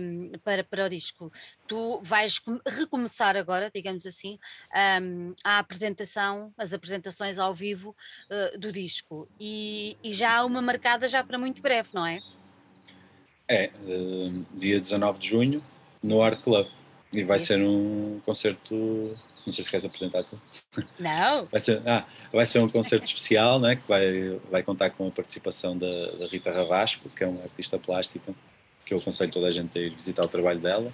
[0.00, 1.32] um, para, para o disco.
[1.68, 4.38] Tu vais recomeçar agora, digamos assim,
[5.00, 7.94] um, a apresentação, as apresentações ao vivo
[8.30, 9.28] uh, do disco.
[9.38, 12.20] E, e, já há uma marcada já para muito breve, não é?
[13.48, 15.64] É, uh, dia 19 de junho,
[16.02, 16.66] no Art Club.
[17.18, 20.38] E vai ser um concerto não sei se queres apresentar tu.
[20.98, 21.46] Não.
[21.46, 25.10] Vai ser, ah, vai ser um concerto especial, né, que vai, vai contar com a
[25.10, 28.34] participação da, da, Rita Ravasco, que é uma artista plástica,
[28.84, 30.92] que eu aconselho toda a gente a ir visitar o trabalho dela.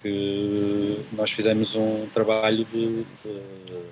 [0.00, 3.82] Que nós fizemos um trabalho de, de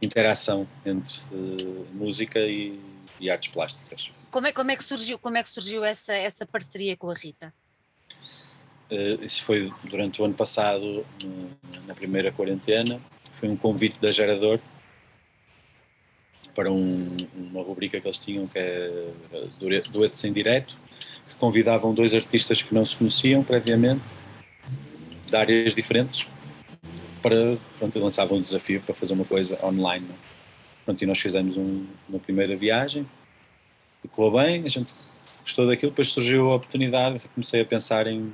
[0.00, 2.78] interação entre uh, música e,
[3.18, 4.12] e, artes plásticas.
[4.30, 7.14] Como é, como é que surgiu, como é que surgiu essa, essa parceria com a
[7.14, 7.52] Rita?
[8.90, 11.04] Uh, isso foi durante o ano passado,
[11.86, 13.00] na primeira quarentena.
[13.32, 14.60] Foi um convite da Gerador
[16.58, 19.04] para um, uma rubrica que eles tinham que é
[19.92, 20.76] Duetos em Direto,
[21.28, 24.02] que convidavam dois artistas que não se conheciam previamente,
[25.24, 26.26] de áreas diferentes,
[27.22, 30.06] para, pronto, lançavam um desafio para fazer uma coisa online.
[30.08, 30.14] Né?
[30.84, 33.06] Pronto, e nós fizemos um, uma primeira viagem,
[34.10, 34.92] correu bem, a gente
[35.42, 38.32] gostou daquilo, depois surgiu a oportunidade, comecei a pensar em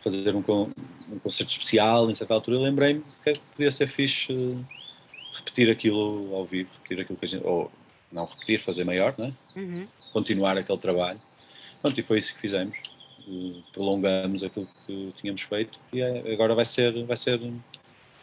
[0.00, 4.66] fazer um, um concerto especial em certa altura, lembrei-me que podia ser fixe uh,
[5.34, 7.70] repetir aquilo ao vivo, repetir aquilo que a gente, ou
[8.10, 9.32] não repetir, fazer maior, né?
[9.54, 9.86] Uhum.
[10.12, 11.20] continuar aquele trabalho.
[11.80, 12.76] Pronto, e foi isso que fizemos.
[13.28, 17.40] Uh, prolongamos aquilo que tínhamos feito e é, agora vai ser, vai ser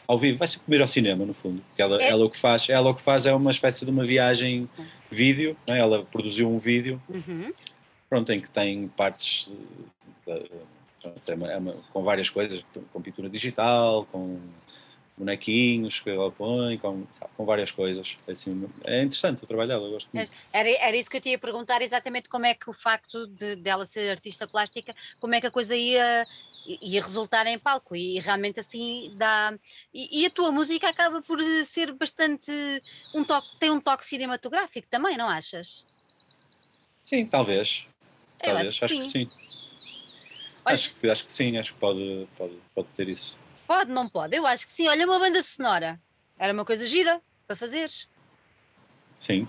[0.07, 1.61] ao vivo, vai ser comer ao cinema no fundo.
[1.77, 2.09] Ela, é.
[2.09, 4.67] ela o que faz, ela o que faz é uma espécie de uma viagem
[5.11, 5.77] vídeo, né?
[5.77, 7.53] ela produziu um vídeo, uhum.
[8.09, 9.51] pronto, em que tem partes
[11.27, 14.41] é uma, é uma, com várias coisas, com pintura digital, com
[15.17, 18.17] bonequinhos que ela põe, com, sabe, com várias coisas.
[18.27, 20.31] É, assim, é interessante o trabalho dela, eu gosto muito.
[20.53, 23.55] Era, era isso que eu te ia perguntar, exatamente como é que o facto de
[23.55, 26.25] dela ser artista plástica, como é que a coisa ia,
[26.67, 29.57] ia resultar em palco e realmente assim dá.
[29.91, 32.51] E, e a tua música acaba por ser bastante.
[33.13, 35.83] um toque, tem um toque cinematográfico também, não achas?
[37.03, 37.87] Sim, talvez.
[38.39, 38.99] Eu talvez, acho, que, acho sim.
[38.99, 39.46] que sim.
[40.73, 43.39] Acho, que, acho que sim, acho que pode, pode, pode ter isso.
[43.67, 44.35] Pode, não pode?
[44.35, 44.87] Eu acho que sim.
[44.87, 45.99] Olha, uma banda sonora.
[46.37, 48.07] Era uma coisa gira para fazeres.
[49.19, 49.47] Sim.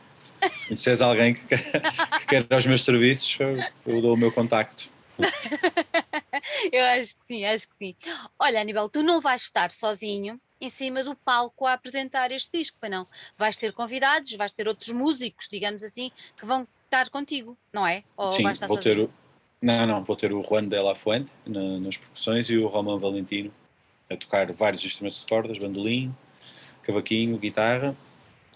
[0.54, 1.82] Se conheces alguém que quer,
[2.20, 4.90] que quer os meus serviços, eu, eu dou o meu contacto.
[6.72, 7.96] eu acho que sim, acho que sim.
[8.38, 12.76] Olha, Aníbal, tu não vais estar sozinho em cima do palco a apresentar este disco,
[12.80, 13.06] para não?
[13.36, 18.02] Vais ter convidados, vais ter outros músicos, digamos assim, que vão estar contigo, não é?
[18.16, 18.80] Ou sim, vou sozinho?
[18.80, 19.10] ter
[19.60, 22.98] não, não, vou ter o Juan de la Fuente na, nas percussões e o Romão
[22.98, 23.52] Valentino
[24.10, 26.14] a tocar vários instrumentos de cordas, bandolim,
[26.82, 27.96] cavaquinho, guitarra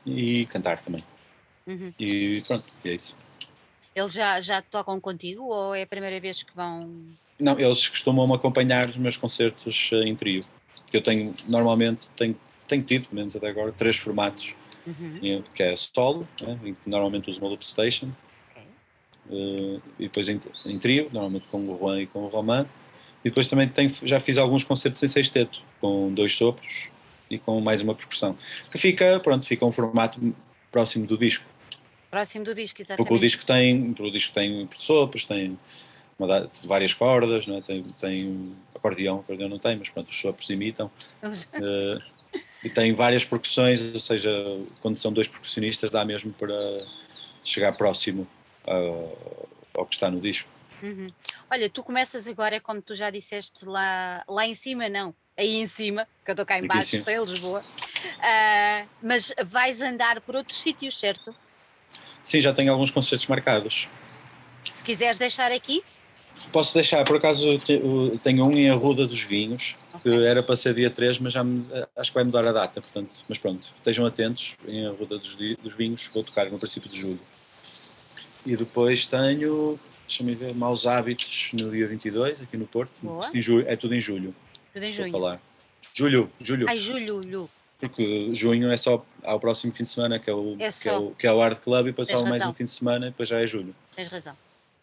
[0.06, 1.02] e cantar também.
[1.66, 1.92] Uhum.
[1.98, 3.16] E pronto, é isso.
[3.94, 6.80] Eles já, já tocam contigo ou é a primeira vez que vão?
[7.38, 10.44] Não, eles costumam acompanhar os meus concertos eh, em trio.
[10.92, 12.36] Eu tenho, normalmente, tenho,
[12.68, 14.54] tenho tido, pelo menos até agora, três formatos,
[14.86, 15.42] uhum.
[15.54, 18.10] que é solo, né, em que normalmente uso uma loop station,
[19.30, 22.66] e depois em, em, trio, normalmente com o Juan e com o Roman.
[23.24, 26.88] E depois também tenho, já fiz alguns concertos em sexteto, com dois sopros
[27.30, 28.36] e com mais uma percussão.
[28.70, 30.34] Que fica, pronto, fica um formato
[30.70, 31.44] próximo do disco.
[32.10, 32.98] Próximo do disco, exatamente.
[32.98, 35.58] Porque o disco tem, o disco tem sopros, tem
[36.18, 37.60] uma, várias cordas, não é?
[37.60, 40.90] tem, tem acordeão, acordeão não tem, mas pronto, os sopros imitam.
[41.22, 42.02] uh,
[42.62, 44.30] e tem várias percussões, ou seja,
[44.80, 46.54] quando são dois percussionistas dá mesmo para
[47.44, 48.26] chegar próximo
[48.66, 50.48] ao, ao que está no disco.
[50.82, 51.12] Uhum.
[51.50, 55.66] Olha, tu começas agora, como tu já disseste, lá, lá em cima, não, aí em
[55.66, 57.60] cima, que eu estou cá em baixo, estou em Lisboa.
[57.60, 61.34] Uh, mas vais andar por outros sítios, certo?
[62.22, 63.88] Sim, já tenho alguns concertos marcados.
[64.72, 65.82] Se quiseres deixar aqui.
[66.50, 67.58] Posso deixar, por acaso
[68.22, 70.12] tenho um em Arruda dos Vinhos, okay.
[70.18, 72.80] que era para ser dia 3, mas já me, acho que vai mudar a data,
[72.80, 77.00] portanto, mas pronto, estejam atentos, em Arruda dos, dos Vinhos, vou tocar no princípio de
[77.00, 77.20] julho.
[78.44, 83.00] E depois tenho, deixa-me ver, Maus Hábitos no dia 22, aqui no Porto,
[83.34, 84.34] julho, é tudo em julho.
[84.72, 85.10] Tudo em julho.
[85.10, 85.40] falar.
[85.94, 86.68] Julho, julho.
[86.68, 87.50] Ai, julho, julho.
[87.78, 90.96] Porque junho é só ao próximo fim de semana, que é o, é que, é
[90.96, 93.10] o que é o Art Club, e depois só mais um fim de semana, e
[93.10, 93.74] depois já é julho.
[93.94, 94.36] Tens razão.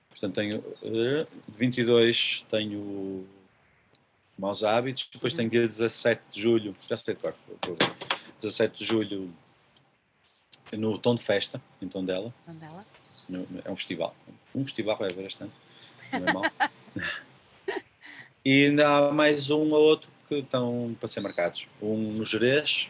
[0.09, 3.25] Portanto, tenho uh, 22 tenho
[4.37, 7.35] Maus Hábitos, depois tenho dia 17 de julho, já sei de cor,
[8.41, 9.33] 17 de julho
[10.73, 12.33] no Tom de Festa, em Tondela.
[12.45, 12.85] Tondela.
[13.65, 14.15] É um festival.
[14.53, 15.53] Um festival vai haver este ano,
[16.33, 16.51] não é
[18.43, 21.67] e ainda há mais um ou outro que estão para ser marcados.
[21.81, 22.89] Um no Jerez,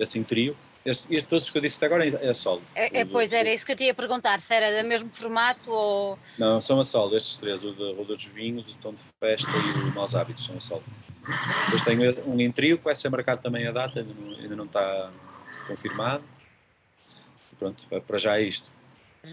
[0.00, 0.56] assim trio.
[0.84, 2.62] Este, este, todos que eu disse até agora é, a solo.
[2.74, 5.70] É, é, pois era isso que eu te ia perguntar, se era do mesmo formato
[5.70, 6.18] ou.
[6.38, 9.50] Não, são a solo, estes três, o da Roda dos Vinhos, o Tom de Festa
[9.50, 10.82] e o Maus Hábitos, são a solo.
[11.66, 14.56] Depois tenho um em trio que vai ser marcado também a data, ainda não, ainda
[14.56, 15.12] não está
[15.66, 16.24] confirmado.
[17.52, 18.70] E pronto, para já é isto.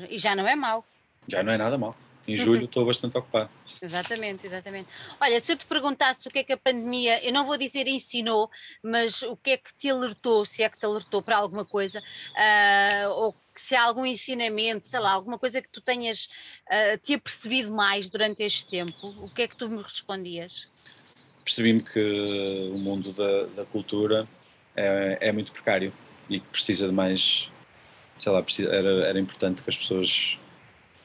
[0.09, 0.85] E já não é mau.
[1.27, 1.95] Já não é nada mau
[2.27, 3.49] em julho estou bastante ocupado.
[3.81, 4.89] Exatamente, exatamente.
[5.19, 7.87] Olha, se eu te perguntasse o que é que a pandemia, eu não vou dizer
[7.87, 8.51] ensinou,
[8.83, 11.99] mas o que é que te alertou, se é que te alertou para alguma coisa,
[11.99, 16.27] uh, ou se há algum ensinamento, sei lá, alguma coisa que tu tenhas
[16.67, 20.67] uh, te apercebido mais durante este tempo, o que é que tu me respondias?
[21.45, 24.27] Percebi-me que o mundo da, da cultura
[24.75, 25.93] é, é, muito precário
[26.29, 27.49] e que precisa de mais,
[28.17, 30.37] sei lá, era, era importante que as pessoas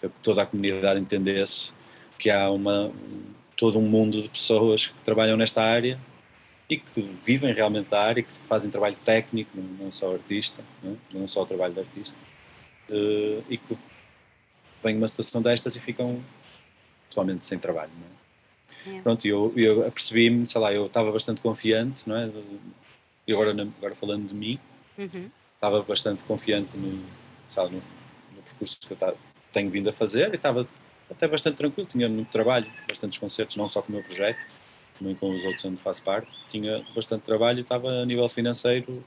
[0.01, 1.72] que toda a comunidade entendesse
[2.18, 2.92] que há uma,
[3.57, 5.98] todo um mundo de pessoas que trabalham nesta área
[6.68, 10.96] e que vivem realmente da área, que fazem trabalho técnico, não, só artista, não, é?
[11.12, 12.16] não só o trabalho de artista,
[12.88, 13.77] uh, e que
[14.83, 16.22] vêm uma situação destas e ficam
[17.11, 17.90] totalmente sem trabalho.
[17.94, 18.96] Não é?
[18.96, 19.03] É.
[19.03, 22.31] Pronto, eu, eu apercebi-me, sei lá, eu estava bastante confiante, não é?
[23.27, 24.59] E agora, agora falando de mim,
[24.98, 25.31] uhum.
[25.62, 27.05] Estava bastante confiante no,
[27.48, 27.83] sabe, no,
[28.35, 29.16] no percurso que eu
[29.53, 30.66] tenho vindo a fazer e estava
[31.09, 34.44] até bastante tranquilo, tinha muito trabalho, bastantes concertos, não só com o meu projeto,
[34.98, 39.05] também com os outros onde faço parte, tinha bastante trabalho e estava a nível financeiro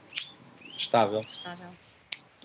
[0.78, 1.20] estável.
[1.20, 1.68] estável.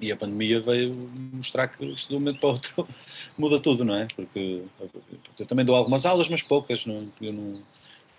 [0.01, 0.93] E a pandemia veio
[1.31, 2.87] mostrar que isto de um momento para o outro
[3.37, 4.07] muda tudo, não é?
[4.13, 6.85] Porque, porque eu também dou algumas aulas, mas poucas.
[6.85, 7.63] Não, não,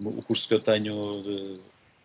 [0.01, 1.61] o curso que eu tenho de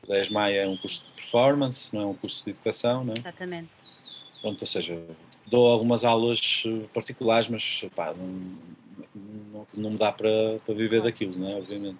[0.07, 3.17] 10 Maia é um curso de performance, não é um curso de educação, não é?
[3.17, 3.69] Exatamente.
[4.41, 5.01] Pronto, ou seja,
[5.45, 8.27] dou algumas aulas eh, particulares, mas pá, não,
[9.51, 11.55] não, não me dá para, para viver daquilo, não é?
[11.55, 11.97] Obviamente.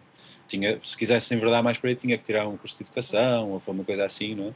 [0.48, 3.62] Tinha, se quisesse enverdar mais para aí, tinha que tirar um curso de educação ou
[3.68, 4.54] uma coisa assim, não é?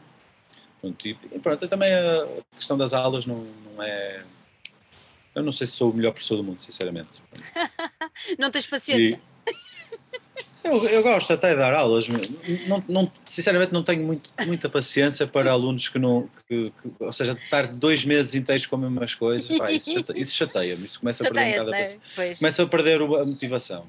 [0.82, 4.24] Pronto, e, pronto, também a questão das aulas não, não é.
[5.36, 7.22] Eu não sei se sou o melhor professor do mundo, sinceramente.
[8.40, 9.16] não tens paciência?
[9.16, 9.31] E,
[10.64, 15.26] eu, eu, gosto até de dar aulas, não, não, sinceramente não tenho muito, muita paciência
[15.26, 19.16] para alunos que não, que, que, ou seja, estar dois meses inteiros com as mesmas
[19.16, 22.68] coisas, pá, isso, isso chateia-me, isso começa a perder um bocado a paciência, começa a
[22.68, 23.88] perder a motivação.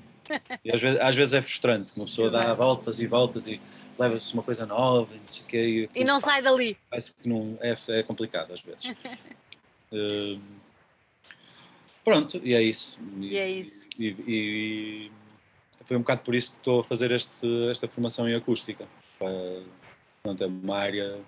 [0.65, 3.61] E às vezes, às vezes é frustrante, uma pessoa dá voltas e voltas e
[3.99, 5.89] leva-se uma coisa nova e não sei o quê.
[5.95, 6.79] E, e não pá, sai dali.
[6.89, 8.87] Parece que não, é, é complicado às vezes.
[8.87, 10.41] uh,
[12.05, 12.99] pronto, e é isso.
[13.21, 13.89] E, e é isso.
[13.99, 15.11] E, e,
[15.85, 18.87] foi um bocado por isso que estou a fazer este, esta formação em acústica.
[20.23, 21.21] Pronto, é uma área.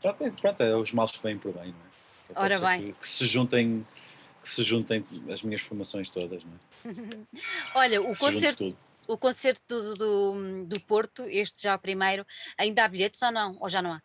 [0.00, 1.92] Pronto, é, pronto, é os males que vêm por bem, não é?
[2.34, 2.92] Ora bem.
[2.92, 3.86] Que, que, se juntem,
[4.40, 7.26] que se juntem as minhas formações todas, não é?
[7.74, 12.88] Olha, o concerto, o concerto do, do, do, Porto, este já o primeiro, ainda há
[12.88, 13.56] bilhetes ou não?
[13.60, 14.02] Ou já não há?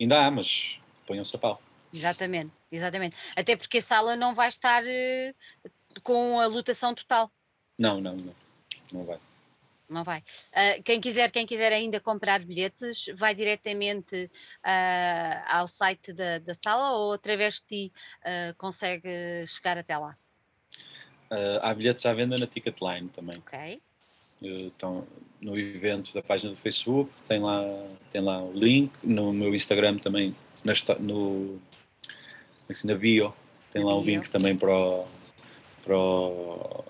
[0.00, 1.60] Ainda há, mas ponham-se a pau.
[1.92, 3.16] Exatamente, exatamente.
[3.36, 7.30] Até porque a sala não vai estar uh, com a lotação total.
[7.78, 8.43] Não, não, não
[8.92, 9.18] não vai.
[9.88, 10.20] Não vai.
[10.50, 14.30] Uh, quem, quiser, quem quiser ainda comprar bilhetes, vai diretamente
[14.64, 20.16] uh, ao site da, da, sala ou através de ti uh, consegue chegar até lá?
[21.62, 23.38] há bilhetes à venda na Ticketline também.
[23.38, 23.82] Ok.
[24.40, 25.04] Então,
[25.40, 27.60] no evento da página do Facebook, tem lá,
[28.12, 31.60] tem lá o link, no meu Instagram também, na, no,
[32.70, 33.34] assim, na bio,
[33.72, 35.08] tem lá o link também para o,
[35.82, 36.84] para o,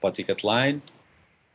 [0.00, 0.80] para o Ticketline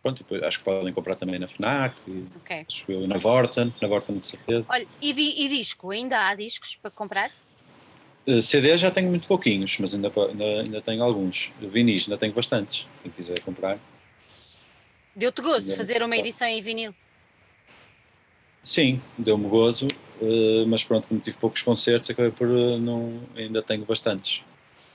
[0.03, 1.95] pronto, depois acho que podem comprar também na FNAC,
[2.35, 2.65] okay.
[2.67, 4.65] acho eu, na Vorten, na Vorten de certeza.
[4.67, 7.29] Olha, e, e, disco, ainda há discos para comprar?
[8.27, 11.51] Uh, eh, CD já tenho muito pouquinhos, mas ainda, ainda, ainda tenho alguns.
[11.61, 13.79] Vinis ainda tenho bastantes, quem quiser comprar.
[15.15, 16.93] Deu-te de fazer uma edição em vinil?
[18.61, 19.87] Sim, deu-me gozo,
[20.21, 23.21] uh, mas pronto, como tive poucos concertos, acabei por uh, não.
[23.35, 24.41] ainda tenho bastantes.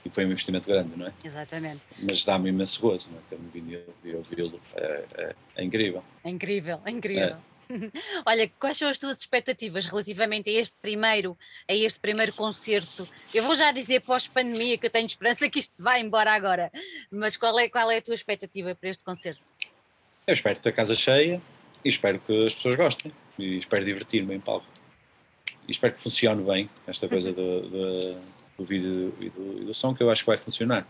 [0.09, 1.13] E foi um investimento grande, não é?
[1.23, 1.81] Exatamente.
[1.99, 3.21] Mas dá-me imenso gozo, não é?
[3.27, 4.59] Ter-me vindo e ouvi-lo.
[4.75, 6.03] É, é, é, incrível.
[6.23, 7.35] É incrível, é incrível.
[7.35, 7.49] É.
[8.25, 13.07] Olha, quais são as tuas expectativas relativamente a este primeiro, a este primeiro concerto?
[13.31, 16.71] Eu vou já dizer pós-pandemia que eu tenho esperança que isto vá embora agora,
[17.11, 19.41] mas qual é, qual é a tua expectativa para este concerto?
[20.25, 21.39] Eu espero ter a casa cheia
[21.85, 24.65] e espero que as pessoas gostem e espero divertir-me em palco.
[25.67, 28.21] E espero que funcione bem esta coisa do, do,
[28.59, 30.87] do vídeo e do, e do, som, que eu acho que vai funcionar.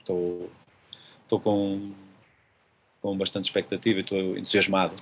[0.00, 0.50] Estou,
[1.22, 1.94] estou com,
[3.00, 4.94] com bastante expectativa e estou entusiasmado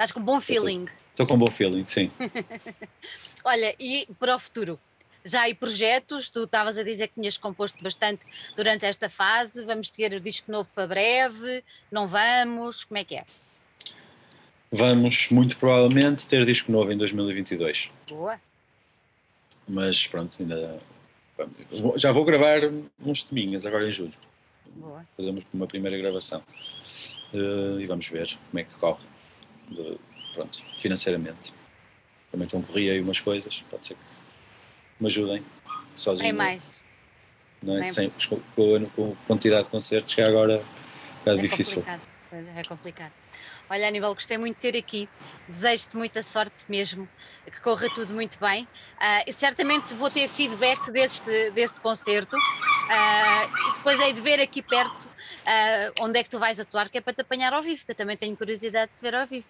[0.00, 0.86] Estás com bom feeling.
[1.10, 2.10] Estou com bom feeling, sim.
[3.44, 4.80] Olha, e para o futuro?
[5.22, 6.30] Já há projetos?
[6.30, 8.24] Tu estavas a dizer que tinhas composto bastante
[8.56, 9.62] durante esta fase.
[9.62, 11.62] Vamos ter disco novo para breve?
[11.92, 12.84] Não vamos?
[12.84, 13.26] Como é que é?
[14.72, 17.90] Vamos, muito provavelmente, ter disco novo em 2022.
[18.08, 18.40] Boa.
[19.68, 20.80] Mas pronto, ainda.
[21.96, 22.60] Já vou gravar
[23.04, 24.14] uns teminhas agora em julho.
[24.74, 25.06] Boa.
[25.16, 26.42] Fazemos uma primeira gravação.
[27.32, 29.04] Uh, e vamos ver como é que corre
[29.68, 29.98] de,
[30.34, 31.52] pronto, financeiramente.
[32.30, 34.00] Também correr aí umas coisas, pode ser que
[35.00, 35.44] me ajudem
[35.94, 36.28] sozinho.
[36.28, 36.80] É mais.
[37.62, 37.90] Não é?
[37.90, 41.82] Sem, com, com, a quantidade de concertos que é agora um bocado é difícil.
[41.82, 42.58] Complicado.
[42.58, 43.12] É complicado.
[43.70, 45.08] Olha, Aníbal, gostei muito de ter aqui.
[45.48, 47.08] Desejo-te muita sorte mesmo,
[47.46, 48.64] que corra tudo muito bem.
[48.64, 54.60] Uh, certamente vou ter feedback desse, desse concerto uh, e depois é de ver aqui
[54.60, 57.84] perto uh, onde é que tu vais atuar, que é para te apanhar ao vivo,
[57.84, 59.46] que eu também tenho curiosidade de te ver ao vivo.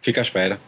[0.00, 0.60] Fica à espera.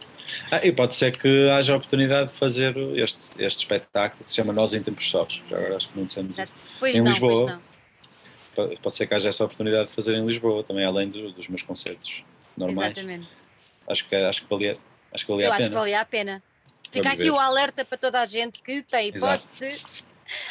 [0.51, 4.35] Ah, e pode ser que haja a oportunidade de fazer este, este espetáculo que se
[4.35, 5.41] chama Nós em Tempos Sós.
[5.49, 6.53] Já agora acho que não dissemos isso.
[6.77, 7.61] Pois em não, Lisboa.
[8.53, 11.47] Pode, pode ser que haja essa oportunidade de fazer em Lisboa, também além do, dos
[11.47, 12.25] meus concertos
[12.57, 12.91] normais.
[12.91, 13.27] Exatamente.
[13.87, 14.77] Acho que, acho que valia,
[15.13, 15.69] acho que valia Eu a acho pena.
[15.69, 16.43] que valia a pena.
[16.91, 17.31] Fica aqui ver.
[17.31, 19.81] o alerta para toda a gente que tem hipótese.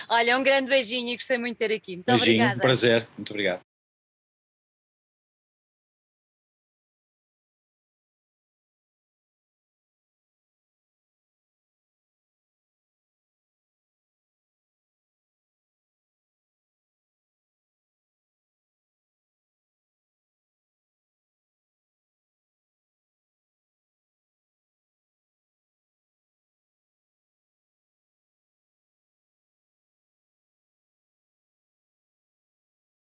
[0.09, 1.97] Olha, um grande beijinho e gostei muito de ter aqui.
[1.97, 2.57] Muito beijinho, obrigada.
[2.57, 3.61] Um prazer, muito obrigado.